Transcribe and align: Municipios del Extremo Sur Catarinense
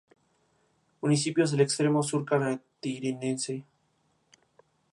Municipios 1.03 1.51
del 1.51 1.61
Extremo 1.61 2.01
Sur 2.01 2.25
Catarinense 2.25 3.63